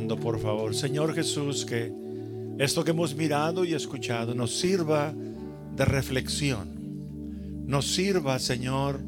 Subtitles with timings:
[0.00, 1.92] por favor, Señor Jesús, que
[2.58, 5.14] esto que hemos mirado y escuchado nos sirva
[5.76, 7.64] de reflexión.
[7.66, 9.00] Nos sirva, Señor,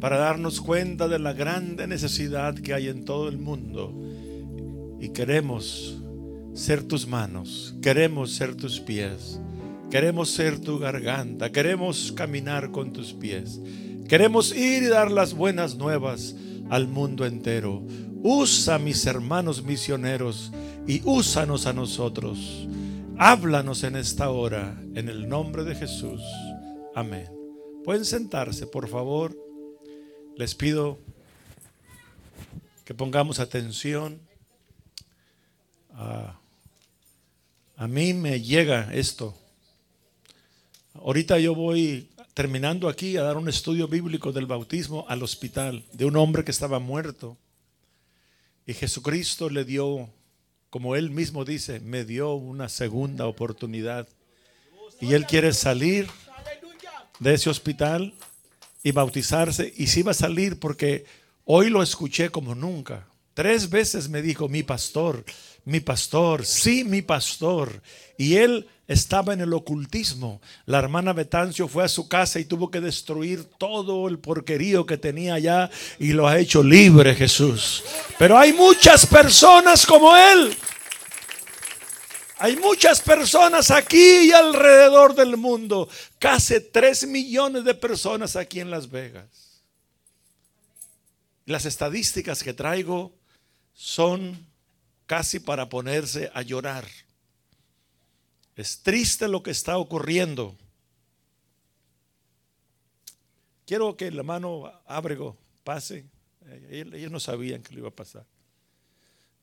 [0.00, 3.94] para darnos cuenta de la grande necesidad que hay en todo el mundo.
[5.00, 6.00] Y queremos
[6.52, 9.40] ser tus manos, queremos ser tus pies,
[9.90, 13.60] queremos ser tu garganta, queremos caminar con tus pies.
[14.08, 16.36] Queremos ir y dar las buenas nuevas
[16.68, 17.82] al mundo entero.
[18.26, 20.50] Usa mis hermanos misioneros
[20.86, 22.66] y úsanos a nosotros.
[23.18, 26.22] Háblanos en esta hora, en el nombre de Jesús.
[26.94, 27.30] Amén.
[27.84, 29.36] Pueden sentarse, por favor.
[30.38, 30.98] Les pido
[32.86, 34.18] que pongamos atención.
[35.92, 36.38] A,
[37.76, 39.36] a mí me llega esto.
[40.94, 46.06] Ahorita yo voy terminando aquí a dar un estudio bíblico del bautismo al hospital de
[46.06, 47.36] un hombre que estaba muerto.
[48.66, 50.08] Y Jesucristo le dio,
[50.70, 54.08] como él mismo dice, me dio una segunda oportunidad.
[55.00, 56.08] Y él quiere salir
[57.18, 58.14] de ese hospital
[58.82, 59.72] y bautizarse.
[59.76, 61.04] Y si va a salir porque
[61.44, 63.06] hoy lo escuché como nunca.
[63.34, 65.24] Tres veces me dijo, mi pastor,
[65.64, 67.82] mi pastor, sí, mi pastor.
[68.16, 70.40] Y él estaba en el ocultismo.
[70.66, 74.98] La hermana Betancio fue a su casa y tuvo que destruir todo el porquerío que
[74.98, 77.82] tenía allá y lo ha hecho libre Jesús.
[78.18, 80.56] Pero hay muchas personas como él.
[82.38, 85.88] Hay muchas personas aquí y alrededor del mundo.
[86.18, 89.62] Casi tres millones de personas aquí en Las Vegas.
[91.46, 93.14] Las estadísticas que traigo
[93.72, 94.46] son
[95.06, 96.84] casi para ponerse a llorar.
[98.56, 100.56] Es triste lo que está ocurriendo.
[103.66, 106.04] Quiero que el hermano Ábrego pase.
[106.70, 108.26] Ellos no sabían que le iba a pasar.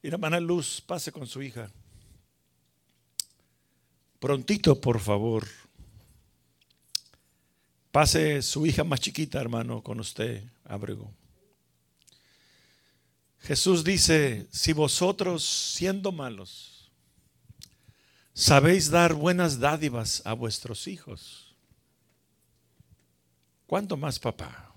[0.04, 1.72] Y la hermana Luz pase con su hija.
[4.20, 5.48] Prontito, por favor.
[7.92, 11.12] Pase su hija más chiquita, hermano, con usted, Ábrego.
[13.40, 16.81] Jesús dice, si vosotros siendo malos,
[18.34, 21.56] sabéis dar buenas dádivas a vuestros hijos.
[23.68, 24.74] ¿Cuánto más, papá?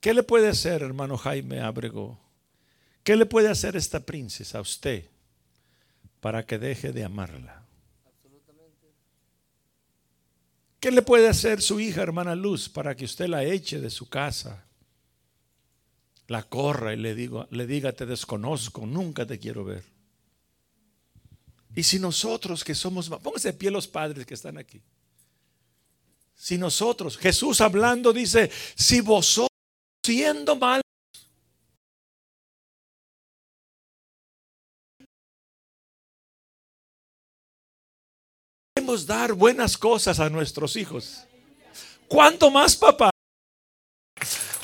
[0.00, 2.20] ¿Qué le puede hacer, hermano Jaime Abrego?
[3.02, 5.08] ¿Qué le puede hacer esta princesa a usted
[6.20, 7.64] para que deje de amarla?
[10.78, 14.08] ¿Qué le puede hacer su hija, hermana Luz, para que usted la eche de su
[14.08, 14.66] casa?
[16.28, 19.95] La corra y le, digo, le diga, te desconozco, nunca te quiero ver.
[21.76, 24.80] Y si nosotros que somos, pónganse de pie los padres que están aquí.
[26.34, 29.50] Si nosotros, Jesús hablando dice, si vosotros
[30.02, 30.82] siendo malos,
[38.74, 41.24] queremos dar buenas cosas a nuestros hijos.
[42.08, 43.10] ¿Cuánto más, papá?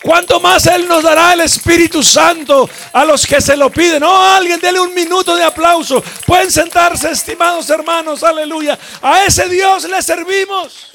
[0.03, 4.01] ¿Cuánto más Él nos dará el Espíritu Santo a los que se lo piden?
[4.01, 6.03] No, alguien dele un minuto de aplauso.
[6.27, 8.77] Pueden sentarse, estimados hermanos, aleluya.
[9.01, 10.93] A ese Dios le servimos.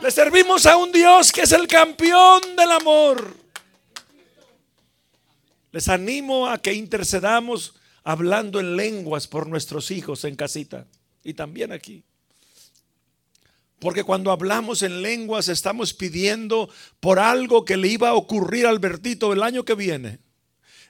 [0.00, 3.36] Le servimos a un Dios que es el campeón del amor.
[5.72, 10.86] Les animo a que intercedamos hablando en lenguas por nuestros hijos en casita
[11.24, 12.04] y también aquí.
[13.80, 16.68] Porque cuando hablamos en lenguas estamos pidiendo
[17.00, 20.18] por algo que le iba a ocurrir a Albertito el año que viene.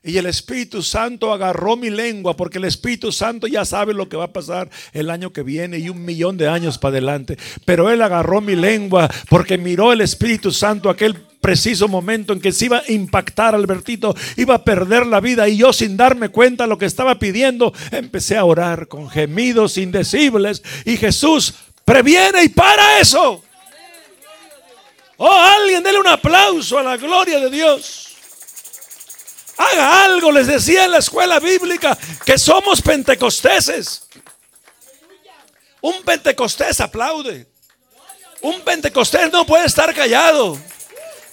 [0.02, 4.16] Y el Espíritu Santo agarró mi lengua porque el Espíritu Santo ya sabe lo que
[4.16, 7.36] va a pasar el año que viene y un millón de años para adelante.
[7.66, 12.52] Pero Él agarró mi lengua porque miró el Espíritu Santo aquel preciso momento en que
[12.52, 16.66] se iba a impactar Albertito, iba a perder la vida y yo sin darme cuenta
[16.66, 21.54] lo que estaba pidiendo, empecé a orar con gemidos indecibles y Jesús
[21.90, 23.42] previene y para eso.
[25.16, 28.14] Oh, alguien, dele un aplauso a la gloria de Dios.
[29.56, 34.06] Haga algo, les decía en la escuela bíblica que somos pentecosteses.
[35.80, 37.48] Un pentecostés aplaude.
[38.40, 40.56] Un pentecostés no puede estar callado.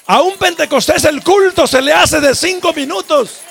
[0.07, 3.41] A un pentecostés el culto se le hace de cinco minutos.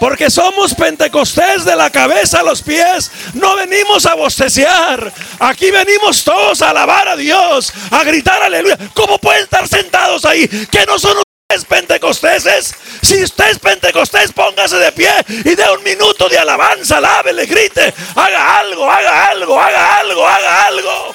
[0.00, 3.10] Porque somos pentecostés de la cabeza a los pies.
[3.34, 5.12] No venimos a bostecear.
[5.38, 8.78] Aquí venimos todos a alabar a Dios, a gritar aleluya.
[8.94, 10.48] ¿Cómo pueden estar sentados ahí?
[10.48, 12.74] Que no son ustedes pentecosteses.
[13.02, 16.98] Si usted es pentecostés, póngase de pie y dé un minuto de alabanza,
[17.30, 17.92] le grite.
[18.14, 21.14] Haga algo, haga algo, haga algo, haga algo.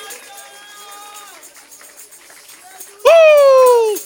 [3.04, 4.00] ¡Uh!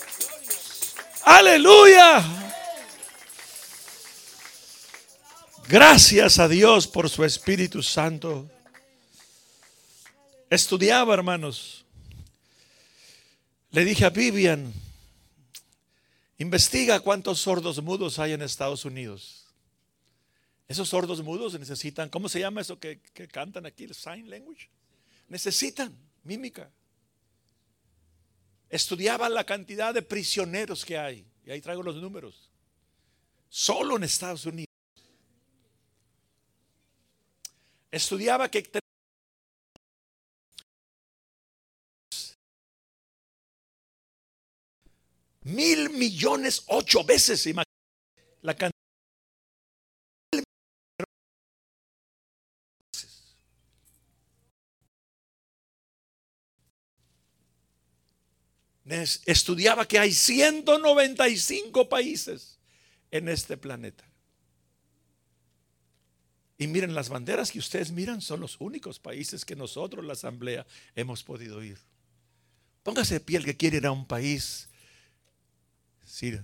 [1.26, 2.39] Aleluya.
[5.70, 8.50] Gracias a Dios por su Espíritu Santo.
[10.50, 11.86] Estudiaba, hermanos.
[13.70, 14.74] Le dije a Vivian,
[16.40, 19.46] investiga cuántos sordos mudos hay en Estados Unidos.
[20.68, 23.84] Esos sordos mudos necesitan, ¿cómo se llama eso que, que cantan aquí?
[23.84, 24.70] El sign language.
[25.28, 26.72] Necesitan mímica.
[28.72, 31.28] Estudiaba la cantidad de prisioneros que hay.
[31.46, 32.50] Y ahí traigo los números.
[33.50, 34.69] Solo en Estados Unidos.
[37.92, 38.70] Estudiaba que
[45.44, 47.46] mil millones ocho veces
[48.42, 48.80] la cantidad
[59.26, 62.60] estudiaba que hay 195 países
[63.12, 64.09] en este planeta.
[66.62, 70.68] Y miren, las banderas que ustedes miran son los únicos países que nosotros, la Asamblea,
[70.94, 71.80] hemos podido ir.
[72.84, 74.68] Póngase de piel que quiere ir a un país.
[76.06, 76.38] Si,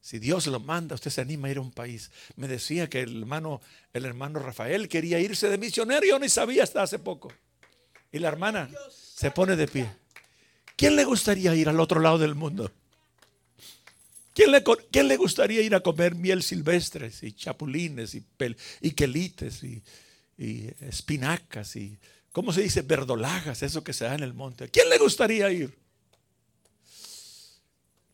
[0.00, 2.10] si Dios lo manda, usted se anima a ir a un país.
[2.34, 3.60] Me decía que el hermano,
[3.92, 7.32] el hermano Rafael quería irse de misionero, yo ni sabía hasta hace poco.
[8.10, 9.88] Y la hermana se pone de pie.
[10.74, 12.72] ¿Quién le gustaría ir al otro lado del mundo?
[14.38, 18.24] ¿Quién le, gustaría ir a comer miel silvestres y chapulines y,
[18.80, 19.82] y quelites y,
[20.38, 21.98] y, espinacas y,
[22.30, 22.82] ¿cómo se dice?
[22.82, 24.68] Verdolagas, eso que se da en el monte.
[24.68, 25.76] ¿Quién le gustaría ir?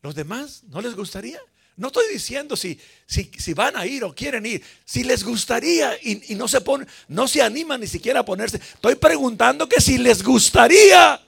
[0.01, 1.39] ¿Los demás no les gustaría?
[1.77, 4.63] No estoy diciendo si, si, si, van a ir o quieren ir.
[4.83, 8.57] Si les gustaría y, y no se ponen, no se animan ni siquiera a ponerse.
[8.57, 11.24] Estoy preguntando que si les gustaría.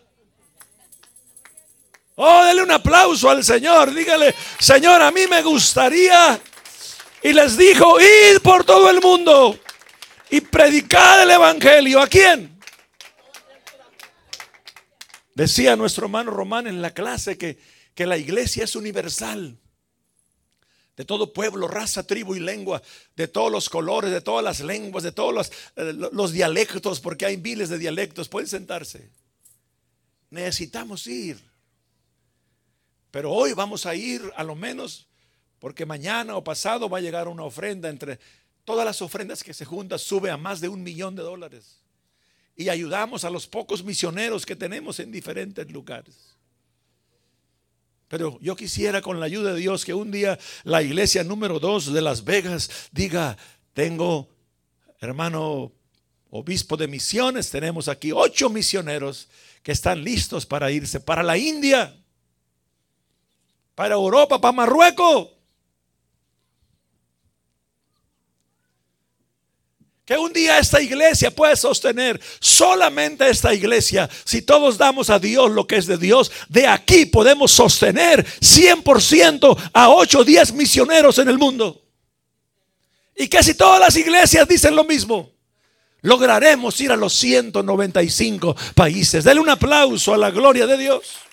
[2.19, 3.94] Oh, dele un aplauso al Señor.
[3.94, 6.42] Dígale, Señor, a mí me gustaría.
[7.22, 9.60] Y les dijo, id por todo el mundo
[10.31, 12.02] y predicad el Evangelio.
[12.02, 12.60] ¿A quién?
[15.36, 17.60] Decía nuestro hermano Román en la clase que,
[17.94, 19.56] que la iglesia es universal.
[20.96, 22.81] De todo pueblo, raza, tribu y lengua,
[23.16, 27.28] de todos los colores, de todas las lenguas, de todos los, eh, los dialectos, porque
[27.28, 28.28] hay miles de dialectos.
[28.28, 29.12] Pueden sentarse.
[30.31, 31.47] Necesitamos ir.
[33.12, 35.07] Pero hoy vamos a ir a lo menos
[35.59, 38.19] porque mañana o pasado va a llegar una ofrenda entre
[38.63, 41.80] todas las ofrendas que se juntan, sube a más de un millón de dólares.
[42.56, 46.36] Y ayudamos a los pocos misioneros que tenemos en diferentes lugares.
[48.07, 51.92] Pero yo quisiera con la ayuda de Dios que un día la iglesia número dos
[51.92, 53.38] de Las Vegas diga,
[53.74, 54.30] tengo,
[55.00, 55.71] hermano
[56.30, 59.27] obispo de misiones, tenemos aquí ocho misioneros
[59.63, 61.95] que están listos para irse para la India
[63.77, 65.27] para Europa, para Marruecos.
[70.03, 75.51] Que un día esta iglesia puede sostener, solamente esta iglesia, si todos damos a Dios
[75.51, 81.19] lo que es de Dios, de aquí podemos sostener 100% a 8 o 10 misioneros
[81.19, 81.79] en el mundo.
[83.15, 85.29] Y que si todas las iglesias dicen lo mismo,
[86.01, 89.24] lograremos ir a los 195 países.
[89.24, 91.26] Dele un aplauso a la gloria de Dios.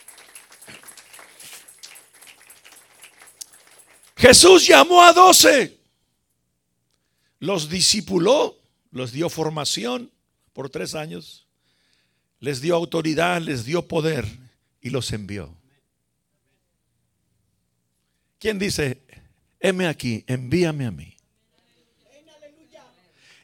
[4.16, 5.78] Jesús llamó a doce,
[7.40, 8.56] los discipuló,
[8.90, 10.10] los dio formación
[10.52, 11.46] por tres años,
[12.38, 14.26] les dio autoridad, les dio poder
[14.80, 15.56] y los envió.
[18.38, 19.02] ¿Quién dice,
[19.58, 21.16] heme aquí, envíame a mí?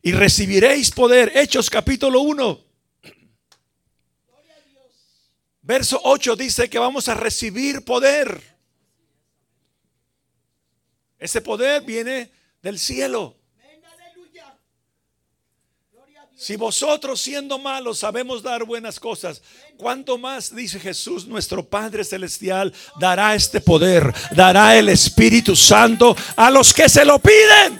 [0.03, 1.33] Y recibiréis poder.
[1.35, 2.65] Hechos capítulo 1.
[5.62, 8.50] Verso 8 dice que vamos a recibir poder.
[11.21, 12.31] Ese poder viene
[12.62, 13.37] del cielo.
[16.35, 19.43] Si vosotros siendo malos sabemos dar buenas cosas,
[19.77, 26.50] ¿cuánto más, dice Jesús, nuestro Padre Celestial, dará este poder, dará el Espíritu Santo a
[26.50, 27.79] los que se lo piden?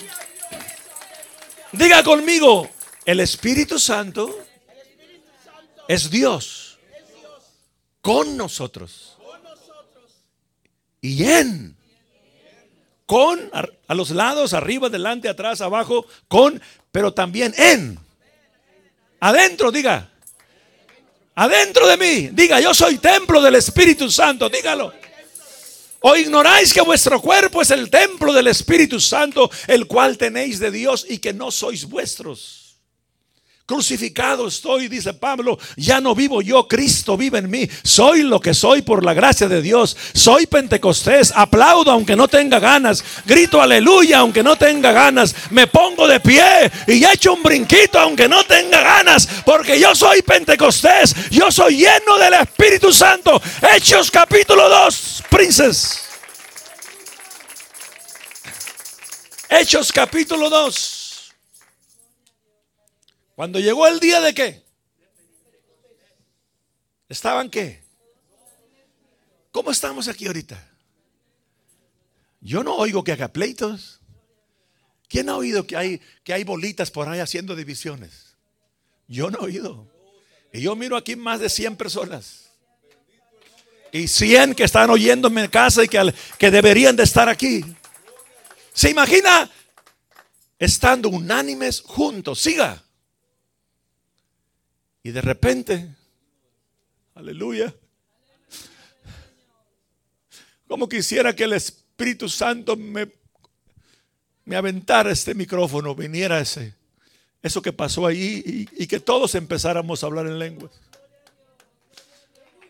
[1.73, 2.69] Diga conmigo,
[3.07, 4.39] el Espíritu Santo
[5.89, 6.79] es Dios
[8.03, 9.17] con nosotros
[11.01, 11.80] y en
[13.11, 16.63] con, a, los lados, arriba, delante, atrás, abajo, con,
[16.93, 17.99] pero también en.
[19.19, 20.09] Adentro, diga.
[21.35, 24.93] Adentro de mí, diga, yo soy templo del Espíritu Santo, dígalo.
[26.03, 30.71] ¿O ignoráis que vuestro cuerpo es el templo del Espíritu Santo, el cual tenéis de
[30.71, 32.60] Dios y que no sois vuestros?
[33.71, 35.57] Crucificado estoy, dice Pablo.
[35.77, 37.71] Ya no vivo yo, Cristo vive en mí.
[37.85, 39.97] Soy lo que soy por la gracia de Dios.
[40.13, 41.33] Soy pentecostés.
[41.37, 43.05] Aplaudo aunque no tenga ganas.
[43.25, 45.37] Grito aleluya aunque no tenga ganas.
[45.51, 49.29] Me pongo de pie y echo un brinquito aunque no tenga ganas.
[49.47, 51.15] Porque yo soy pentecostés.
[51.31, 53.41] Yo soy lleno del Espíritu Santo.
[53.73, 56.03] Hechos capítulo 2, princes.
[59.49, 61.00] Hechos capítulo 2.
[63.41, 64.63] Cuando llegó el día de qué?
[67.09, 67.83] ¿Estaban qué?
[69.51, 70.63] ¿Cómo estamos aquí ahorita?
[72.43, 74.03] Yo no oigo que haga pleitos.
[75.09, 78.37] ¿Quién ha oído que hay, que hay bolitas por ahí haciendo divisiones?
[79.09, 79.91] Yo no he oído.
[80.53, 82.51] Y yo miro aquí más de 100 personas.
[83.91, 87.65] Y 100 que están oyéndome en casa y que, que deberían de estar aquí.
[88.75, 89.51] ¿Se imagina
[90.59, 92.39] estando unánimes juntos?
[92.39, 92.85] Siga.
[95.03, 95.97] Y de repente,
[97.15, 97.75] aleluya,
[100.69, 103.11] como quisiera que el Espíritu Santo me,
[104.45, 106.75] me aventara este micrófono, viniera ese,
[107.43, 110.73] eso que pasó ahí y, y que todos empezáramos a hablar en lenguas.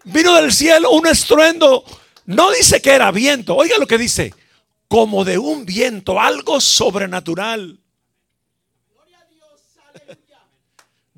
[0.05, 1.85] Vino del cielo un estruendo,
[2.27, 4.33] no dice que era viento, oiga lo que dice,
[4.89, 7.80] como de un viento, algo sobrenatural.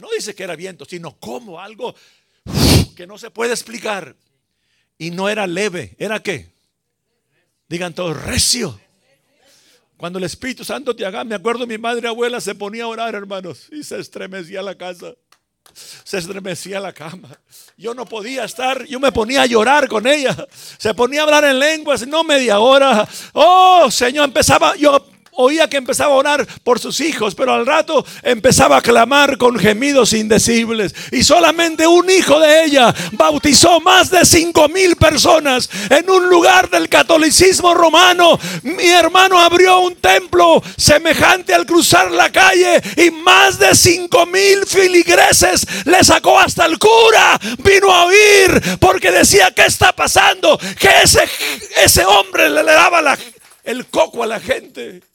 [0.03, 1.95] No dice que era viento, sino como algo
[2.97, 4.17] que no se puede explicar.
[4.99, 6.51] Y no era leve, ¿era qué?
[7.69, 8.81] Digan todos, recio.
[9.97, 13.15] Cuando el Espíritu Santo te haga, me acuerdo mi madre abuela se ponía a orar,
[13.15, 15.15] hermanos, y se estremecía la casa
[16.05, 17.29] se estremecía la cama.
[17.77, 20.47] Yo no podía estar, yo me ponía a llorar con ella.
[20.51, 23.09] Se ponía a hablar en lenguas, no media hora.
[23.33, 28.05] Oh, Señor, empezaba, yo oía que empezaba a orar por sus hijos, pero al rato
[28.23, 30.95] empezaba a clamar con gemidos indecibles.
[31.11, 36.69] Y solamente un hijo de ella bautizó más de cinco mil personas en un lugar
[36.71, 38.39] del catolicismo romano.
[38.63, 44.67] Mi hermano abrió un templo semejante al cruzar la calle y más de cinco mil
[44.67, 47.39] filigreses le sacó hasta el cura.
[47.59, 50.59] Vino a oír porque decía, ¿qué está pasando?
[50.79, 51.23] Que ese,
[51.83, 53.17] ese hombre le, daba
[53.65, 55.12] el coco a la gente.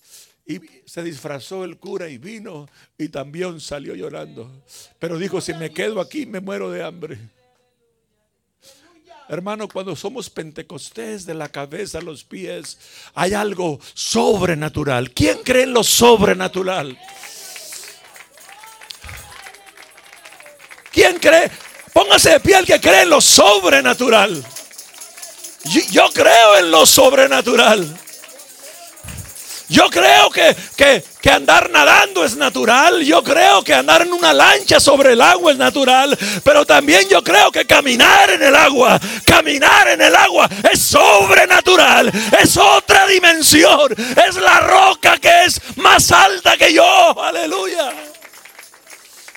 [0.48, 4.50] Y se disfrazó el cura y vino y también salió llorando.
[4.98, 7.20] Pero dijo, si me quedo aquí me muero de hambre.
[9.30, 12.78] Hermano, cuando somos pentecostés de la cabeza a los pies,
[13.14, 15.12] hay algo sobrenatural.
[15.12, 16.98] ¿Quién cree en lo sobrenatural?
[20.94, 21.52] ¿Quién cree?
[21.92, 24.44] Póngase de pie el que cree en lo sobrenatural.
[25.92, 28.00] Yo, creo en lo sobrenatural.
[29.70, 30.56] Yo creo que,
[31.22, 33.04] que, andar nadando es natural.
[33.04, 36.18] Yo creo que andar en una lancha sobre el agua es natural.
[36.44, 42.12] Pero también yo creo que caminar en el agua, caminar en el agua es sobrenatural.
[42.40, 43.94] Es otra dimensión.
[44.26, 47.22] Es la roca que es más alta que yo.
[47.22, 47.92] Aleluya.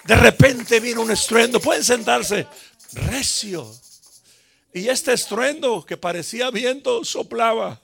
[0.04, 1.58] De repente vino un estruendo.
[1.60, 2.46] Pueden sentarse.
[2.92, 3.68] Recio.
[4.72, 7.80] Y este estruendo que parecía viento soplaba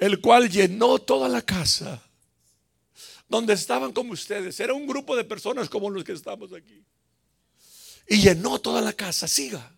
[0.00, 2.02] el cual llenó toda la casa
[3.28, 4.58] donde estaban como ustedes.
[4.58, 6.84] Era un grupo de personas como los que estamos aquí.
[8.08, 9.28] Y llenó toda la casa.
[9.28, 9.72] Siga.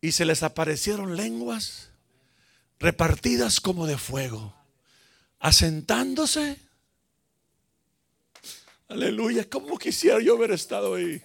[0.00, 1.88] Y se les aparecieron lenguas
[2.78, 4.54] repartidas como de fuego,
[5.40, 6.56] asentándose.
[8.86, 11.20] Aleluya, ¿cómo quisiera yo haber estado ahí?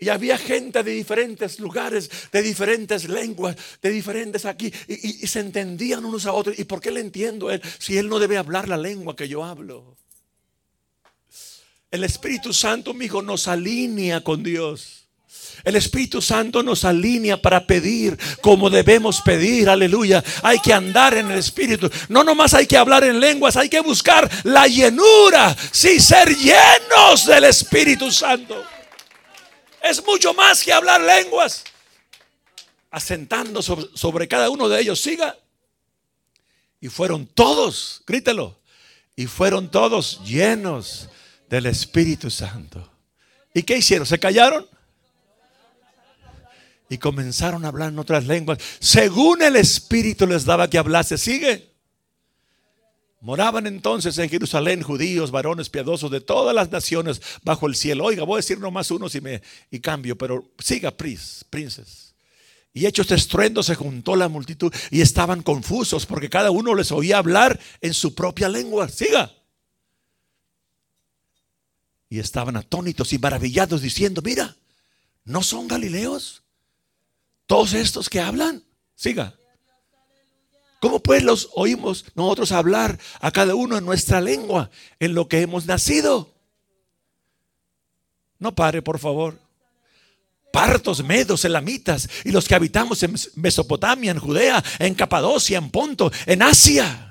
[0.00, 4.72] Y había gente de diferentes lugares, de diferentes lenguas, de diferentes aquí.
[4.86, 6.56] Y, se entendían unos a otros.
[6.56, 9.44] ¿Y por qué le entiendo él si él no debe hablar la lengua que yo
[9.44, 9.96] hablo?
[11.90, 15.08] El Espíritu Santo, mi hijo, nos alinea con Dios.
[15.64, 20.22] El Espíritu Santo nos alinea para pedir como debemos pedir, aleluya.
[20.44, 21.90] Hay que andar en el Espíritu.
[22.08, 25.56] No nomás hay que hablar en lenguas, hay que buscar la llenura.
[25.72, 28.64] Sí, ser llenos del Espíritu Santo.
[29.82, 31.64] Es mucho más que hablar lenguas.
[32.90, 35.36] Asentando sobre, cada uno de ellos, siga.
[36.80, 38.58] Y fueron todos, grítelo.
[39.16, 41.08] Y fueron todos llenos
[41.48, 42.90] del Espíritu Santo.
[43.52, 44.06] ¿Y qué hicieron?
[44.06, 44.66] ¿Se callaron?
[46.88, 48.58] Y comenzaron a hablar en otras lenguas.
[48.78, 51.18] Según el Espíritu les daba que hablase.
[51.18, 51.77] Sigue.
[53.20, 58.04] Moraban entonces en Jerusalén judíos, varones piadosos de todas las naciones bajo el cielo.
[58.04, 62.14] Oiga, voy a decir nomás uno y, me, y cambio, pero siga, princes.
[62.72, 66.92] Y hecho este estruendo se juntó la multitud y estaban confusos porque cada uno les
[66.92, 68.88] oía hablar en su propia lengua.
[68.88, 69.34] Siga.
[72.08, 74.54] Y estaban atónitos y maravillados diciendo, mira,
[75.24, 76.44] ¿no son galileos?
[77.46, 78.62] Todos estos que hablan.
[78.94, 79.34] Siga.
[80.80, 84.70] ¿Cómo pues los oímos nosotros hablar a cada uno en nuestra lengua,
[85.00, 86.34] en lo que hemos nacido?
[88.38, 89.38] No pare, por favor.
[90.52, 96.10] Partos, medos, elamitas y los que habitamos en Mesopotamia, en Judea, en Capadocia, en Ponto,
[96.26, 97.08] en Asia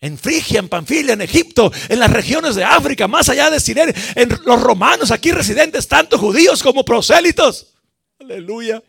[0.00, 3.94] en Frigia, en Panfilia, en Egipto, en las regiones de África, más allá de Sirene,
[4.14, 7.74] en los romanos aquí residentes, tanto judíos como prosélitos.
[8.20, 8.82] Aleluya.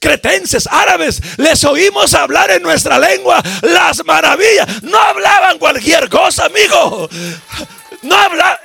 [0.00, 4.82] Cretenses, árabes, les oímos hablar en nuestra lengua las maravillas.
[4.82, 7.08] No hablaban cualquier cosa, amigo.
[8.02, 8.58] No hablaban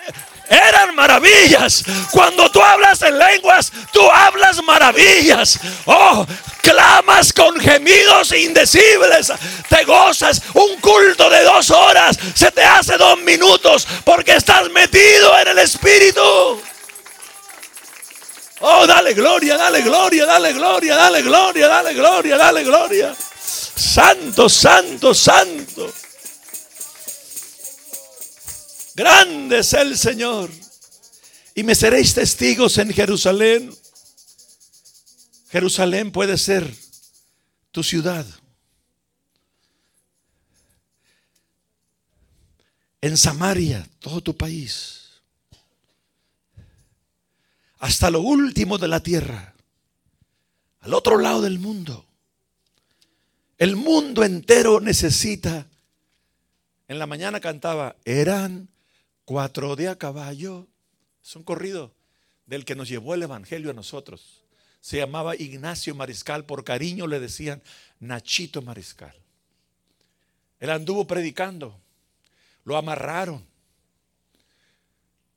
[0.50, 1.84] eran maravillas.
[2.12, 5.60] Cuando tú hablas en lenguas, tú hablas maravillas.
[5.86, 6.26] Oh,
[6.62, 9.32] clamas con gemidos indecibles.
[9.70, 12.18] Te gozas un culto de dos horas.
[12.36, 16.62] Se te hace dos minutos porque estás metido en el Espíritu.
[18.66, 23.14] Oh, dale gloria, dale gloria, dale gloria, dale gloria, dale gloria, dale gloria.
[23.14, 25.94] Santo, santo, santo.
[28.96, 30.50] Grande es el Señor.
[31.54, 33.76] Y me seréis testigos en Jerusalén.
[35.50, 36.74] Jerusalén puede ser
[37.74, 38.26] tu ciudad.
[43.02, 45.03] En Samaria, todo tu país.
[47.84, 49.54] Hasta lo último de la tierra.
[50.80, 52.06] Al otro lado del mundo.
[53.58, 55.68] El mundo entero necesita.
[56.88, 58.70] En la mañana cantaba, eran
[59.26, 60.66] Cuatro de a caballo.
[61.22, 61.94] Es un corrido
[62.46, 64.46] del que nos llevó el Evangelio a nosotros.
[64.80, 67.62] Se llamaba Ignacio Mariscal, por cariño le decían
[68.00, 69.14] Nachito Mariscal.
[70.62, 71.78] Él anduvo predicando,
[72.64, 73.46] lo amarraron.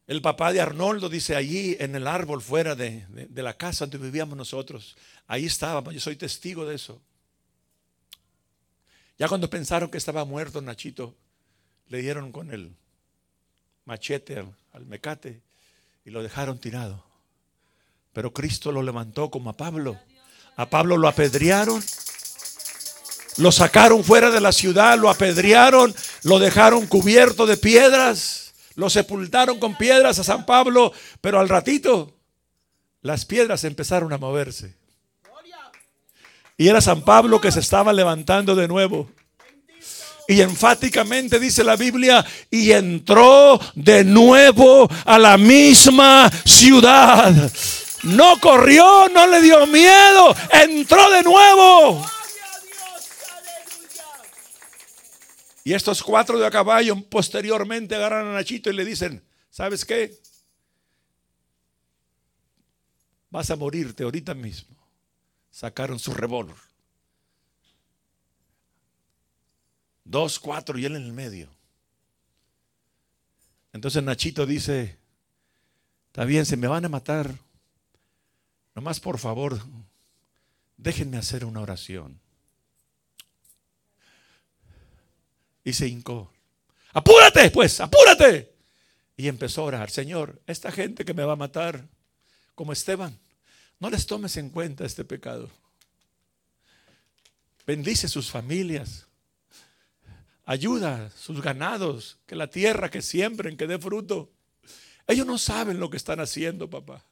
[0.07, 3.99] El papá de Arnoldo dice allí en el árbol fuera de, de la casa donde
[3.99, 4.97] vivíamos nosotros.
[5.27, 7.01] Ahí estábamos, yo soy testigo de eso.
[9.19, 11.17] Ya cuando pensaron que estaba muerto Nachito,
[11.89, 12.77] le dieron con él
[13.87, 15.41] machete al, mecate
[16.05, 17.03] y lo dejaron tirado.
[18.13, 19.99] Pero Cristo lo levantó como a Pablo.
[20.57, 21.83] A Pablo lo apedrearon,
[23.39, 28.46] lo sacaron fuera de la ciudad, lo apedrearon, lo dejaron cubierto de piedras,
[28.77, 32.15] lo sepultaron con piedras a San Pablo, pero al ratito
[33.03, 34.77] las piedras empezaron a moverse.
[36.59, 39.11] Y era San Pablo que se estaba levantando de nuevo.
[40.29, 47.33] Y enfáticamente dice la Biblia, y entró de nuevo a la misma ciudad.
[48.03, 52.05] No corrió, no le dio miedo, entró de nuevo.
[55.67, 60.17] Y estos cuatro de a caballo posteriormente agarran a Nachito y le dicen, ¿sabes qué?
[63.31, 64.77] Vas a morirte ahorita mismo.
[65.51, 66.55] Sacaron su revólver.
[70.05, 71.51] Dos, cuatro y él en el medio.
[73.73, 74.97] Entonces Nachito dice,
[76.07, 77.35] está bien, se me van a matar.
[78.77, 79.61] Nomás por favor,
[80.77, 82.21] déjenme hacer una oración.
[85.67, 86.33] Y se hincó.
[86.95, 88.55] Apúrate, pues, apúrate.
[89.19, 91.87] Y empezó a orar, Señor, esta gente que me va a matar,
[92.55, 93.19] como Esteban,
[93.79, 95.51] no les tomes en cuenta este pecado.
[97.67, 99.07] Bendice sus familias
[100.47, 104.31] ayuda sus ganados, que la tierra que siembren, que dé fruto.
[105.07, 107.05] Ellos no saben lo que están haciendo, papá.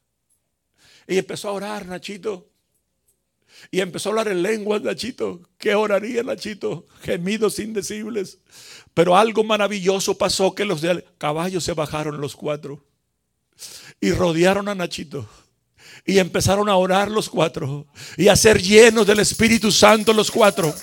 [1.06, 2.48] Y empezó a orar, Nachito.
[3.70, 5.40] Y empezó a hablar en lenguas, Nachito.
[5.58, 6.86] ¿Qué oraría, Nachito?
[7.02, 8.38] Gemidos indecibles.
[8.92, 12.84] Pero algo maravilloso pasó que los de caballo se bajaron los cuatro.
[14.00, 15.28] Y rodearon a Nachito.
[16.04, 17.86] Y empezaron a orar los cuatro.
[18.16, 20.74] Y a ser llenos del Espíritu Santo los cuatro.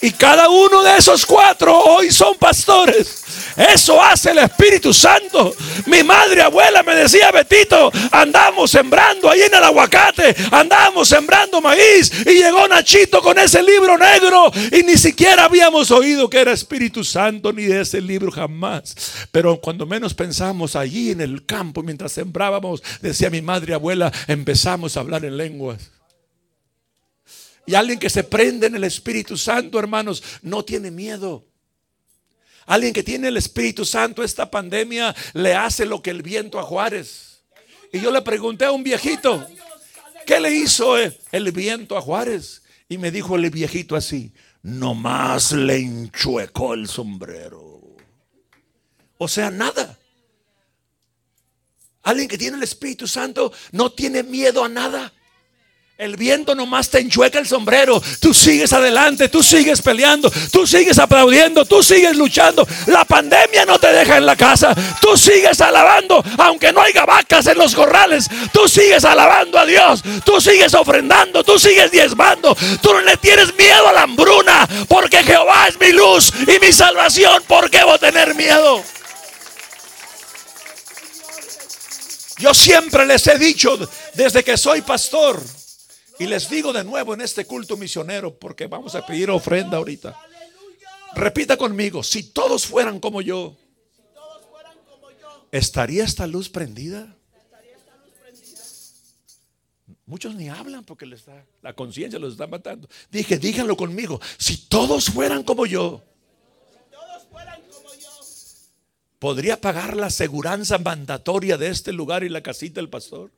[0.00, 3.24] Y cada uno de esos cuatro hoy son pastores.
[3.56, 5.52] Eso hace el Espíritu Santo.
[5.86, 12.12] Mi madre abuela me decía, Betito, andamos sembrando ahí en el aguacate, andamos sembrando maíz.
[12.24, 17.02] Y llegó Nachito con ese libro negro y ni siquiera habíamos oído que era Espíritu
[17.02, 18.94] Santo ni de ese libro jamás.
[19.32, 24.96] Pero cuando menos pensamos allí en el campo, mientras sembrábamos, decía mi madre abuela, empezamos
[24.96, 25.97] a hablar en lenguas.
[27.68, 31.44] Y alguien que se prende en el Espíritu Santo, hermanos, no tiene miedo.
[32.64, 36.62] Alguien que tiene el Espíritu Santo, esta pandemia le hace lo que el viento a
[36.62, 37.42] Juárez.
[37.92, 39.46] Y yo le pregunté a un viejito,
[40.24, 42.62] ¿qué le hizo el viento a Juárez?
[42.88, 47.82] Y me dijo el viejito así, nomás le enchuecó el sombrero.
[49.18, 49.98] O sea, nada.
[52.02, 55.12] Alguien que tiene el Espíritu Santo no tiene miedo a nada.
[55.98, 58.00] El viento nomás te enchueca el sombrero.
[58.20, 62.64] Tú sigues adelante, tú sigues peleando, tú sigues aplaudiendo, tú sigues luchando.
[62.86, 64.76] La pandemia no te deja en la casa.
[65.00, 68.28] Tú sigues alabando, aunque no haya vacas en los corrales.
[68.52, 70.04] Tú sigues alabando a Dios.
[70.24, 72.56] Tú sigues ofrendando, tú sigues diezmando.
[72.80, 76.70] Tú no le tienes miedo a la hambruna, porque Jehová es mi luz y mi
[76.70, 77.42] salvación.
[77.48, 78.84] ¿Por qué voy a tener miedo?
[82.36, 83.76] Yo siempre les he dicho
[84.14, 85.42] desde que soy pastor
[86.18, 90.18] y les digo de nuevo en este culto misionero, porque vamos a pedir ofrenda ahorita.
[91.14, 93.56] Repita conmigo, si todos fueran como yo,
[95.50, 97.14] ¿estaría esta luz prendida?
[100.06, 102.88] Muchos ni hablan porque les da, la conciencia los está matando.
[103.10, 106.02] Dije, díganlo conmigo, si todos fueran como yo,
[109.18, 113.30] ¿podría pagar la aseguranza mandatoria de este lugar y la casita del pastor?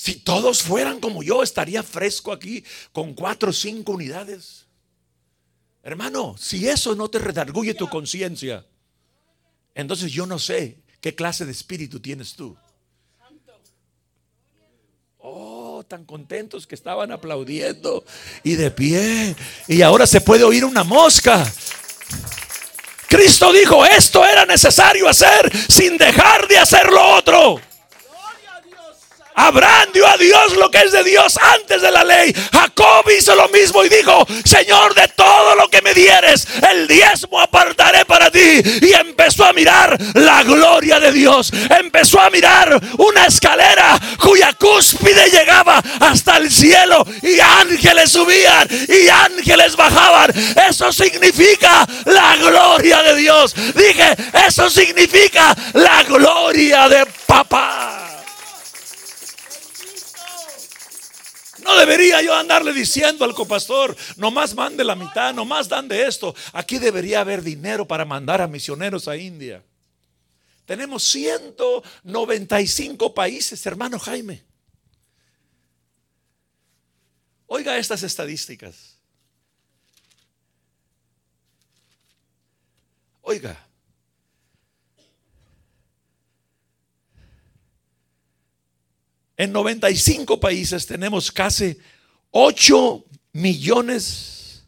[0.00, 4.64] Si todos fueran como yo, estaría fresco aquí con cuatro o cinco unidades.
[5.82, 8.64] Hermano, si eso no te redarguye tu conciencia,
[9.74, 12.56] entonces yo no sé qué clase de espíritu tienes tú.
[15.18, 18.02] Oh, tan contentos que estaban aplaudiendo
[18.42, 19.36] y de pie.
[19.68, 21.44] Y ahora se puede oír una mosca.
[23.06, 27.69] Cristo dijo, esto era necesario hacer sin dejar de hacer lo otro.
[29.34, 32.34] Abraham dio a Dios lo que es de Dios antes de la ley.
[32.52, 37.40] Jacob hizo lo mismo y dijo, Señor, de todo lo que me dieres, el diezmo
[37.40, 38.62] apartaré para ti.
[38.82, 41.52] Y empezó a mirar la gloria de Dios.
[41.78, 49.08] Empezó a mirar una escalera cuya cúspide llegaba hasta el cielo y ángeles subían y
[49.08, 50.32] ángeles bajaban.
[50.68, 53.54] Eso significa la gloria de Dios.
[53.74, 54.16] Dije,
[54.46, 58.19] eso significa la gloria de papá.
[61.64, 66.32] No debería yo andarle diciendo al copastor, nomás mande la mitad, nomás dan de esto.
[66.52, 69.64] Aquí debería haber dinero para mandar a misioneros a India.
[70.66, 74.44] Tenemos 195 países, hermano Jaime.
[77.46, 78.96] Oiga estas estadísticas.
[83.22, 83.69] Oiga.
[89.40, 91.74] En 95 países tenemos casi
[92.30, 94.64] 8 millones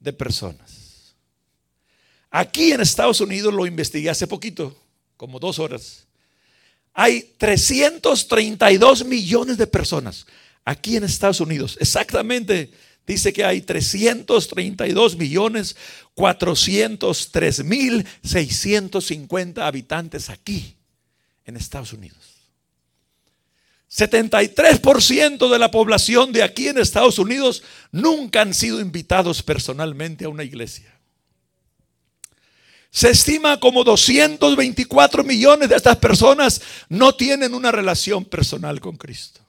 [0.00, 1.14] de personas.
[2.28, 4.76] Aquí en Estados Unidos lo investigué hace poquito,
[5.16, 6.04] como dos horas.
[6.94, 10.26] Hay 332 millones de personas
[10.64, 11.78] aquí en Estados Unidos.
[11.80, 12.72] Exactamente
[13.06, 15.76] dice que hay 332 millones
[16.14, 20.74] 403 mil 650 habitantes aquí
[21.44, 22.35] en Estados Unidos.
[23.96, 30.28] 73% de la población de aquí en Estados Unidos nunca han sido invitados personalmente a
[30.28, 30.92] una iglesia.
[32.90, 39.40] Se estima como 224 millones de estas personas no tienen una relación personal con Cristo.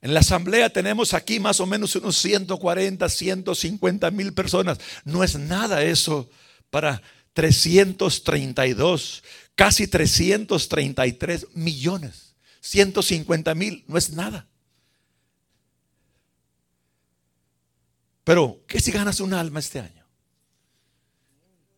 [0.00, 4.78] En la asamblea tenemos aquí más o menos unos 140, 150 mil personas.
[5.04, 6.28] No es nada eso
[6.70, 7.02] para
[7.34, 9.22] 332,
[9.54, 12.27] casi 333 millones.
[12.60, 14.46] 150 mil no es nada.
[18.24, 20.06] Pero, ¿qué si ganas un alma este año?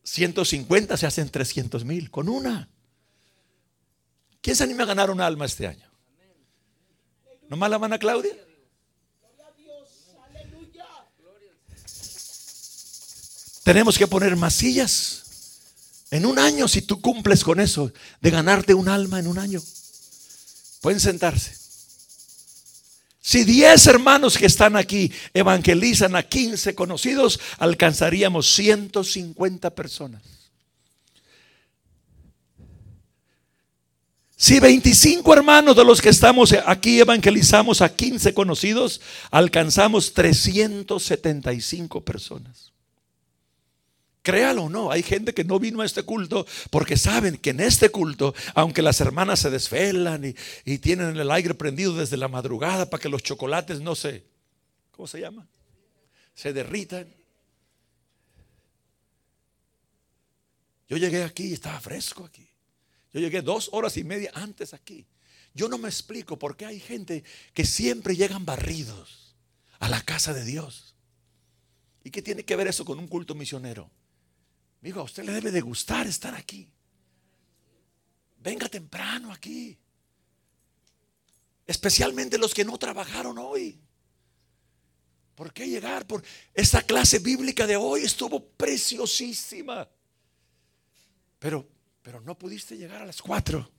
[0.03, 2.69] 150 se hacen 300 mil con una.
[4.41, 5.89] ¿Quién se anima a ganar un alma este año?
[7.49, 8.35] ¿Nomás la mano Claudia?
[13.63, 15.23] Tenemos que poner masillas
[16.11, 19.61] en un año si tú cumples con eso de ganarte un alma en un año.
[20.81, 21.61] Pueden sentarse.
[23.21, 30.23] Si 10 hermanos que están aquí evangelizan a 15 conocidos, alcanzaríamos 150 personas.
[34.37, 42.70] Si 25 hermanos de los que estamos aquí evangelizamos a 15 conocidos, alcanzamos 375 personas.
[44.23, 47.61] Créalo o no, hay gente que no vino a este culto porque saben que en
[47.61, 52.91] este culto, aunque las hermanas se desvelan y, tienen el aire prendido desde la madrugada
[52.91, 54.25] para que los chocolates no se,
[54.91, 55.49] ¿cómo se llama?
[56.35, 57.09] Se derritan.
[60.87, 62.47] Yo llegué aquí y estaba fresco aquí.
[63.13, 65.07] Yo llegué dos horas y media antes aquí.
[65.55, 69.35] Yo no me explico por qué hay gente que siempre llegan barridos
[69.79, 70.95] a la casa de Dios.
[72.05, 73.91] ¿Y qué tiene que ver eso con un culto misionero?
[74.81, 76.71] Digo, a usted le debe de gustar estar aquí.
[78.39, 79.79] venga temprano aquí.
[81.67, 83.79] Especialmente los que no trabajaron hoy.
[85.35, 86.07] ¿Por qué llegar?
[86.07, 86.23] Por
[86.55, 89.89] esta clase bíblica de hoy estuvo preciosísima.
[91.39, 91.69] Pero,
[92.03, 93.71] pero no pudiste llegar a las cuatro.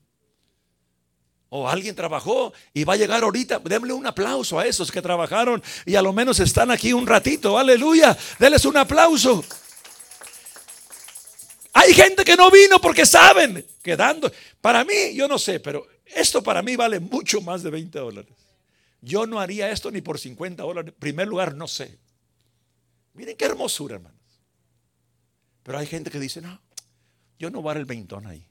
[1.49, 3.59] O alguien trabajó y va a llegar ahorita.
[3.59, 7.57] Denle un aplauso a esos que trabajaron y a lo menos están aquí un ratito.
[7.57, 8.17] Aleluya.
[8.39, 9.43] Denles un aplauso.
[11.73, 14.31] Hay gente que no vino porque saben, quedando.
[14.59, 18.33] Para mí, yo no sé, pero esto para mí vale mucho más de 20 dólares.
[19.01, 20.93] Yo no haría esto ni por 50 dólares.
[20.93, 21.97] En primer lugar, no sé.
[23.13, 24.19] Miren qué hermosura, hermanos.
[25.63, 26.61] Pero hay gente que dice, no,
[27.39, 28.45] yo no voy a dar el veintón ahí.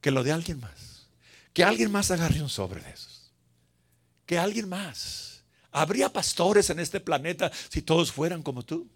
[0.00, 1.08] Que lo de alguien más.
[1.52, 3.32] Que alguien más agarre un sobre de esos.
[4.26, 5.42] Que alguien más.
[5.70, 8.88] ¿Habría pastores en este planeta si todos fueran como tú?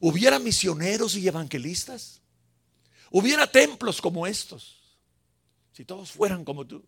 [0.00, 2.20] ¿Hubiera misioneros y evangelistas?
[3.10, 4.76] ¿Hubiera templos como estos
[5.72, 6.84] si todos fueran como tú?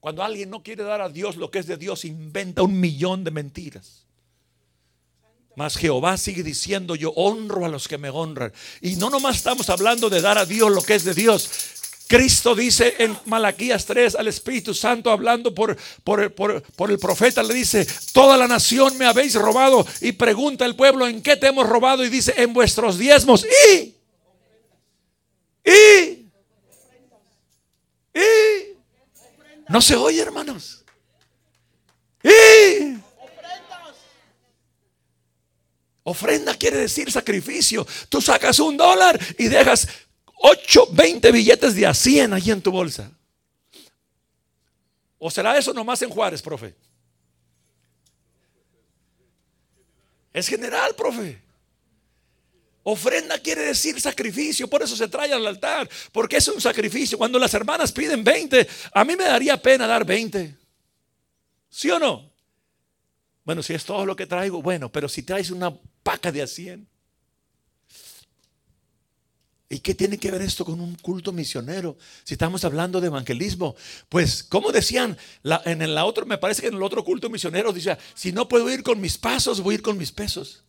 [0.00, 3.22] Cuando alguien no quiere dar a Dios lo que es de Dios, inventa un millón
[3.22, 4.04] de mentiras.
[5.54, 8.52] Mas Jehová sigue diciendo, yo honro a los que me honran.
[8.80, 11.50] Y no nomás estamos hablando de dar a Dios lo que es de Dios,
[12.12, 17.54] Cristo dice en Malaquías 3 al Espíritu Santo hablando por, por, por, el profeta, le
[17.54, 21.66] dice, toda la nación me habéis robado y pregunta el pueblo, ¿en qué te hemos
[21.66, 22.04] robado?
[22.04, 23.94] Y dice, en vuestros diezmos y...
[25.64, 26.28] Y...
[28.12, 28.76] Y...
[29.70, 30.84] No se oye, hermanos.
[32.22, 32.98] Y...
[36.02, 37.86] Ofrenda quiere decir sacrificio.
[38.10, 39.88] Tú sacas un dólar y dejas
[40.44, 43.10] 8, 20 billetes de a 100 ahí en tu bolsa.
[45.18, 46.74] ¿O será eso nomás en Juárez, profe?
[50.32, 51.40] Es general, profe.
[52.82, 57.16] Ofrenda quiere decir sacrificio, por eso se trae al altar, porque es un sacrificio.
[57.16, 60.56] Cuando las hermanas piden 20, a mí me daría pena dar 20.
[61.70, 62.32] ¿Sí o no?
[63.44, 66.48] Bueno, si es todo lo que traigo, bueno, pero si traes una paca de a
[66.48, 66.88] 100,
[69.72, 71.96] ¿Y qué tiene que ver esto con un culto misionero?
[72.24, 73.74] Si estamos hablando de evangelismo,
[74.10, 75.16] pues, como decían
[75.64, 78.68] en el otro, me parece que en el otro culto misionero decía, si no puedo
[78.68, 80.62] ir con mis pasos, voy a ir con mis pesos.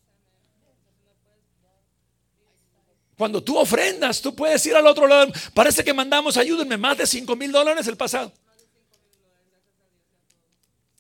[3.18, 5.34] Cuando tú ofrendas, tú puedes ir al otro lado.
[5.54, 8.32] Parece que mandamos, ayúdenme, más de 5 mil dólares el pasado.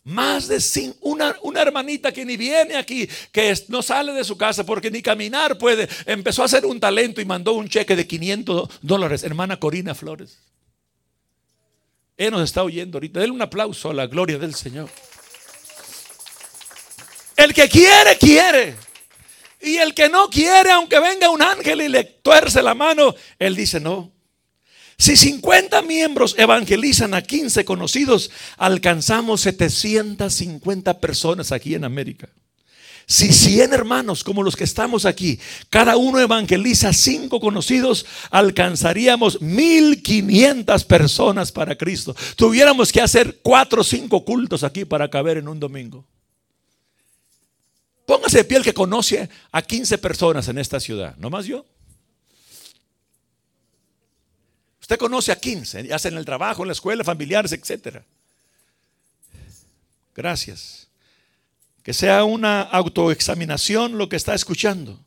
[0.05, 4.65] Más de una, una hermanita que ni viene aquí, que no sale de su casa
[4.65, 8.69] porque ni caminar puede, empezó a hacer un talento y mandó un cheque de 500
[8.81, 10.39] dólares, hermana Corina Flores.
[12.17, 13.19] Él nos está oyendo ahorita.
[13.19, 14.89] Denle un aplauso a la gloria del Señor.
[17.35, 18.75] El que quiere, quiere.
[19.61, 23.55] Y el que no quiere, aunque venga un ángel y le tuerce la mano, él
[23.55, 24.12] dice no.
[24.97, 32.29] Si 50 miembros evangelizan a 15 conocidos, alcanzamos 750 personas aquí en América.
[33.05, 39.41] Si 100 hermanos como los que estamos aquí, cada uno evangeliza a 5 conocidos, alcanzaríamos
[39.41, 42.15] 1500 personas para Cristo.
[42.37, 46.05] Tuviéramos que hacer 4 o 5 cultos aquí para caber en un domingo.
[48.05, 51.65] Póngase de pie que conoce a 15 personas en esta ciudad, no más yo.
[54.83, 58.03] Usted conoce a 15, ya en el trabajo, en la escuela, familiares, etc.
[60.13, 60.89] Gracias.
[61.83, 64.99] Que sea una autoexaminación lo que está escuchando.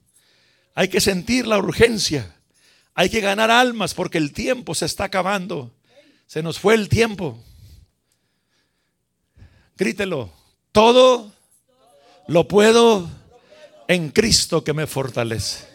[0.74, 2.34] Hay que sentir la urgencia.
[2.94, 5.70] Hay que ganar almas porque el tiempo se está acabando.
[6.26, 7.38] Se nos fue el tiempo.
[9.76, 10.32] Grítelo.
[10.72, 11.34] Todo
[12.28, 13.10] lo puedo
[13.88, 15.66] en Cristo que me fortalece.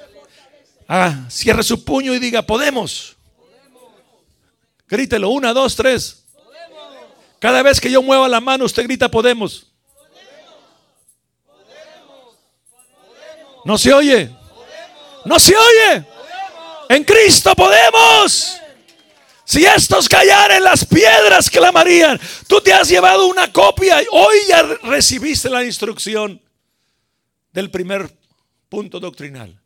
[0.88, 3.16] Ah, cierre su puño y diga, podemos.
[4.92, 6.26] Grítelo, una, dos, tres.
[7.40, 9.66] Cada vez que yo mueva la mano, usted grita, podemos.
[13.64, 14.30] No se oye.
[15.24, 16.06] No se oye.
[16.90, 18.58] En Cristo podemos.
[19.46, 22.20] Si estos callaren, las piedras clamarían.
[22.48, 24.02] Tú te has llevado una copia.
[24.12, 26.42] Hoy ya recibiste la instrucción
[27.54, 28.14] del primer
[28.68, 29.58] punto doctrinal.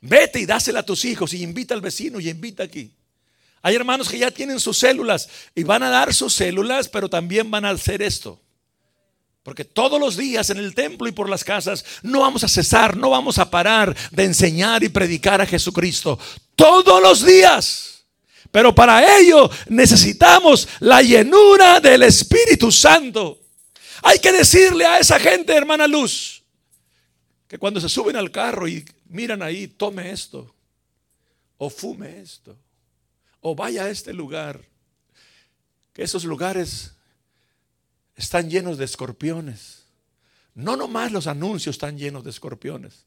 [0.00, 2.94] Vete y dásela a tus hijos y invita al vecino y invita aquí.
[3.62, 7.50] Hay hermanos que ya tienen sus células y van a dar sus células, pero también
[7.50, 8.40] van a hacer esto.
[9.42, 12.96] Porque todos los días en el templo y por las casas no vamos a cesar,
[12.96, 16.18] no vamos a parar de enseñar y predicar a Jesucristo.
[16.56, 18.04] Todos los días.
[18.50, 23.40] Pero para ello necesitamos la llenura del Espíritu Santo.
[24.02, 26.42] Hay que decirle a esa gente, hermana Luz,
[27.46, 30.54] que cuando se suben al carro y miran ahí, tome esto
[31.58, 32.56] o fume esto
[33.40, 34.64] o vaya a este lugar,
[35.92, 36.94] que esos lugares
[38.16, 39.84] están llenos de escorpiones.
[40.54, 43.06] No nomás los anuncios están llenos de escorpiones.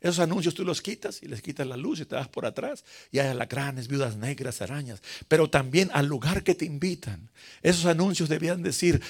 [0.00, 2.84] Esos anuncios tú los quitas y les quitas la luz y te vas por atrás
[3.10, 5.02] y hay alacranes, viudas negras, arañas.
[5.28, 7.30] Pero también al lugar que te invitan.
[7.62, 9.00] Esos anuncios debían decir,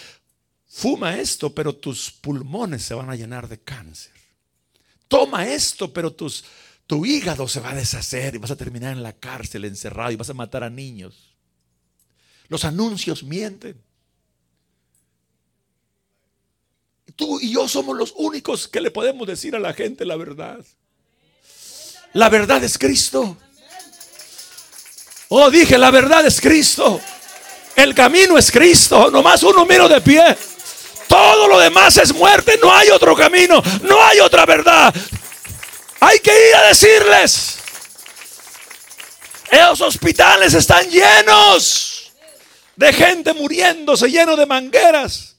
[0.69, 4.13] fuma esto, pero tus pulmones se van a llenar de cáncer.
[5.09, 6.45] Toma esto, pero tus,
[6.87, 10.17] tu hígado se va a deshacer y vas a terminar en la cárcel encerrado y
[10.17, 11.35] vas a matar a niños.
[12.49, 13.83] Los anuncios mienten.
[17.17, 20.65] Tú y yo somos los únicos que le podemos decir a la gente la verdad.
[22.13, 23.37] La verdad es Cristo.
[25.29, 27.01] Oh, dije, la verdad es Cristo.
[27.77, 29.11] El camino es Cristo.
[29.11, 30.37] Nomás uno miro de pie.
[31.09, 32.59] Todo lo demás es muerte.
[32.61, 33.63] No hay otro camino.
[33.83, 34.95] No hay otra verdad.
[36.07, 37.59] Hay que ir a decirles.
[39.51, 42.13] Esos hospitales están llenos
[42.77, 45.37] de gente muriéndose, lleno de mangueras.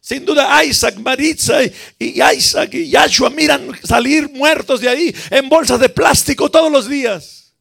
[0.00, 5.80] Sin duda Isaac, Maritza y, Isaac y Yahshua miran salir muertos de ahí en bolsas
[5.80, 7.52] de plástico todos los días.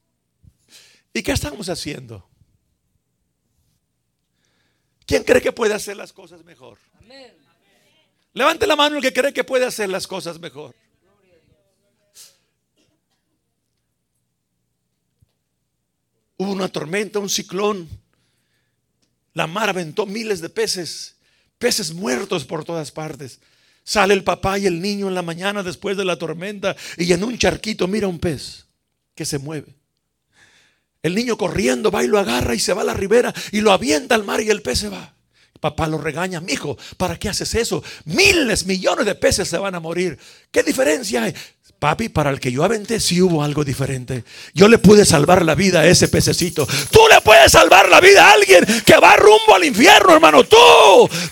[1.13, 2.25] ¿Y qué estamos haciendo?
[5.05, 6.77] ¿Quién cree que puede hacer las cosas mejor?
[8.33, 10.73] Levante la mano el que cree que puede hacer las cosas mejor.
[16.37, 17.87] Hubo una tormenta, un ciclón.
[19.33, 21.15] La mar aventó miles de peces
[21.57, 23.39] peces muertos por todas partes.
[23.83, 27.23] Sale el papá y el niño en la mañana después de la tormenta y en
[27.23, 28.65] un charquito mira un pez
[29.13, 29.75] que se mueve.
[31.03, 33.71] El niño corriendo va y lo agarra y se va a la ribera y lo
[33.71, 35.13] avienta al mar y el pez se va.
[35.59, 37.83] Papá lo regaña, mijo, ¿para qué haces eso?
[38.05, 40.17] Miles, millones de peces se van a morir.
[40.51, 41.35] ¿Qué diferencia hay?
[41.85, 44.23] Papi, para el que yo aventé sí hubo algo diferente.
[44.55, 46.67] Yo le pude salvar la vida a ese pececito.
[46.89, 50.43] Tú le puedes salvar la vida a alguien que va rumbo al infierno, hermano.
[50.45, 50.57] Tú,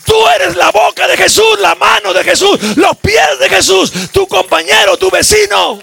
[0.05, 4.27] tú eres la boca de Jesús, la mano de Jesús, los pies de Jesús, tu
[4.27, 5.79] compañero, tu vecino.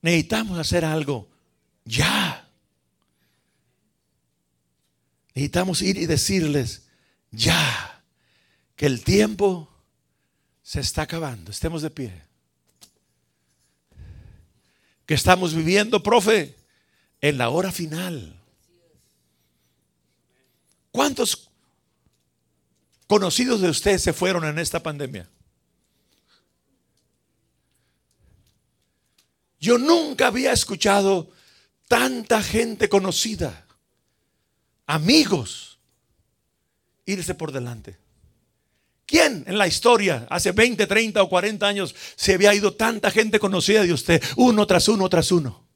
[0.00, 1.26] Necesitamos hacer algo
[1.84, 2.46] ya.
[5.34, 6.82] Necesitamos ir y decirles,
[7.32, 7.91] ya
[8.76, 9.68] que el tiempo
[10.62, 11.50] se está acabando.
[11.50, 12.22] Estemos de pie.
[15.06, 16.56] Que estamos viviendo, profe,
[17.20, 18.38] en la hora final.
[20.90, 21.50] ¿Cuántos
[23.06, 25.28] conocidos de usted se fueron en esta pandemia?
[29.58, 31.30] Yo nunca había escuchado
[31.86, 33.64] tanta gente conocida,
[34.86, 35.78] amigos,
[37.06, 37.96] irse por delante.
[39.12, 43.38] ¿Quién en la historia, hace 20, 30 o 40 años, se había ido tanta gente
[43.38, 45.66] conocida de usted, uno tras uno tras uno?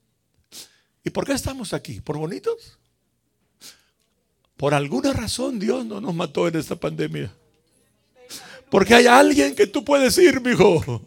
[1.04, 2.00] ¿Y por qué estamos aquí?
[2.00, 2.78] ¿Por bonitos?
[4.56, 7.30] Por alguna razón Dios no nos mató en esta pandemia.
[8.70, 11.02] Porque hay alguien que tú puedes ir, mi hijo.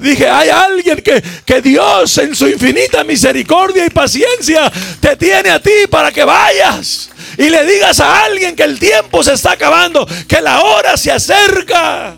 [0.00, 5.62] Dije, hay alguien que, que Dios en su infinita misericordia y paciencia te tiene a
[5.62, 10.06] ti para que vayas y le digas a alguien que el tiempo se está acabando,
[10.28, 12.16] que la hora se acerca,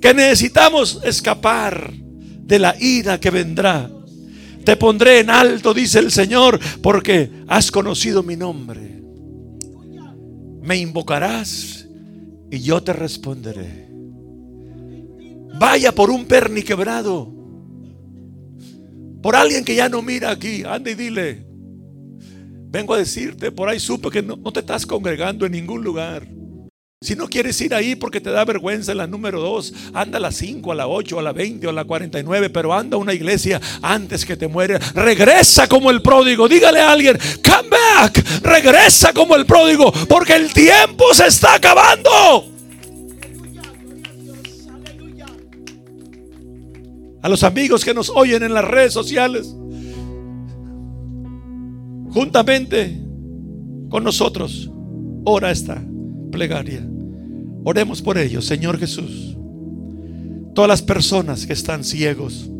[0.00, 3.90] que necesitamos escapar de la ira que vendrá.
[4.64, 9.02] Te pondré en alto, dice el Señor, porque has conocido mi nombre.
[10.62, 11.86] Me invocarás
[12.50, 13.88] y yo te responderé.
[15.58, 17.32] Vaya por un perni quebrado.
[19.22, 20.62] Por alguien que ya no mira aquí.
[20.64, 21.51] Anda y dile.
[22.72, 26.26] Vengo a decirte, por ahí supe que no, te estás congregando en ningún lugar.
[27.02, 30.36] Si no quieres ir ahí porque te da vergüenza la número 2, anda a las
[30.36, 33.12] 5, a la 8, a la 20 o a la 49, pero anda a una
[33.12, 34.78] iglesia antes que te muera.
[34.94, 36.48] Regresa como el pródigo.
[36.48, 38.42] Dígale a alguien, come back.
[38.42, 42.48] Regresa como el pródigo porque el tiempo se está acabando.
[47.22, 49.54] a los amigos que nos oyen en las redes sociales,
[52.12, 52.98] juntamente
[53.88, 54.70] con nosotros,
[55.24, 55.82] ora esta
[56.30, 56.86] plegaria.
[57.64, 59.36] Oremos por ellos, Señor Jesús.
[60.54, 62.50] Todas las personas que están ciegos,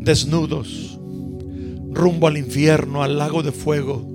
[0.00, 0.98] desnudos,
[1.90, 4.14] rumbo al infierno, al lago de fuego.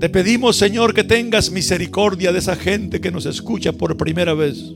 [0.00, 4.74] Te pedimos, Señor, que tengas misericordia de esa gente que nos escucha por primera vez.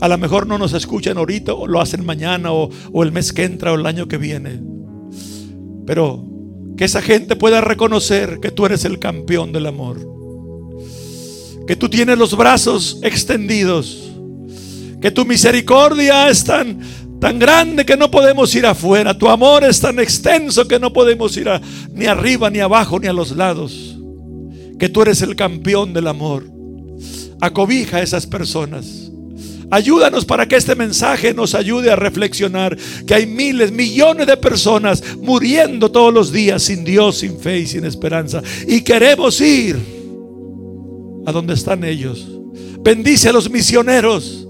[0.00, 2.70] A lo mejor no nos escuchan ahorita o lo hacen mañana o,
[3.02, 4.60] el mes que entra o el año que viene.
[5.86, 6.27] Pero
[6.78, 9.98] que esa gente pueda reconocer que tú eres el campeón del amor.
[11.66, 14.12] Que tú tienes los brazos extendidos.
[15.02, 16.78] Que tu misericordia es tan,
[17.20, 19.18] tan grande que no podemos ir afuera.
[19.18, 21.48] Tu amor es tan extenso que no podemos ir
[21.92, 23.98] ni arriba, ni abajo, ni a los lados.
[24.78, 26.48] Que tú eres el campeón del amor.
[27.40, 29.07] Acobija a esas personas.
[29.70, 35.02] Ayúdanos para que este mensaje nos ayude a reflexionar que hay miles, millones de personas
[35.18, 38.42] muriendo todos los días sin Dios, sin fe y sin esperanza.
[38.66, 39.76] Y queremos ir
[41.26, 42.26] a donde están ellos.
[42.80, 44.46] Bendice a los misioneros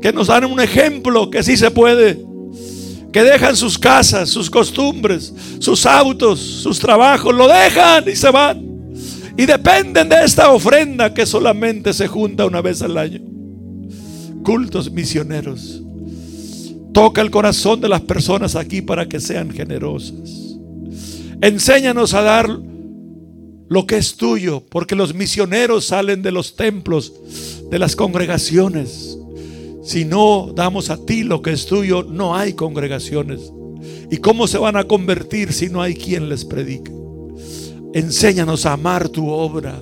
[0.00, 2.24] que nos dan un ejemplo que sí se puede.
[3.12, 8.64] Que dejan sus casas, sus costumbres, sus autos, sus trabajos, lo dejan y se van.
[9.36, 13.29] Y dependen de esta ofrenda que solamente se junta una vez al año.
[14.44, 15.82] Cultos misioneros.
[16.92, 20.56] Toca el corazón de las personas aquí para que sean generosas.
[21.40, 22.60] Enséñanos a dar
[23.68, 27.12] lo que es tuyo, porque los misioneros salen de los templos,
[27.70, 29.16] de las congregaciones.
[29.84, 33.52] Si no damos a ti lo que es tuyo, no hay congregaciones.
[34.10, 36.92] ¿Y cómo se van a convertir si no hay quien les predique?
[37.94, 39.80] Enséñanos a amar tu obra.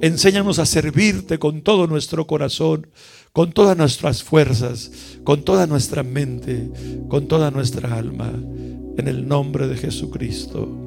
[0.00, 2.86] Enséñanos a servirte con todo nuestro corazón,
[3.34, 4.92] con todas nuestras fuerzas,
[5.24, 6.70] con toda nuestra mente,
[7.08, 8.30] con toda nuestra alma.
[8.96, 10.83] En el nombre de Jesucristo.